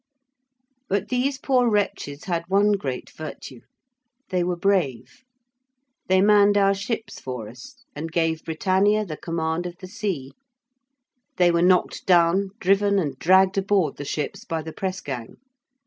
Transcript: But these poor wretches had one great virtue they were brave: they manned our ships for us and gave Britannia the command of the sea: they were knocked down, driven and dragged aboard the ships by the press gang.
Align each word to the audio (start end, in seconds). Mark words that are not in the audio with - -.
But 0.89 1.09
these 1.09 1.37
poor 1.37 1.69
wretches 1.69 2.23
had 2.23 2.45
one 2.47 2.71
great 2.71 3.11
virtue 3.11 3.61
they 4.31 4.43
were 4.43 4.55
brave: 4.55 5.21
they 6.07 6.21
manned 6.21 6.57
our 6.57 6.73
ships 6.73 7.19
for 7.21 7.47
us 7.47 7.75
and 7.95 8.11
gave 8.11 8.43
Britannia 8.43 9.05
the 9.05 9.15
command 9.15 9.67
of 9.67 9.77
the 9.77 9.85
sea: 9.85 10.31
they 11.37 11.51
were 11.51 11.61
knocked 11.61 12.07
down, 12.07 12.49
driven 12.59 12.97
and 12.97 13.19
dragged 13.19 13.59
aboard 13.59 13.97
the 13.97 14.03
ships 14.05 14.43
by 14.43 14.63
the 14.63 14.73
press 14.73 15.01
gang. 15.01 15.35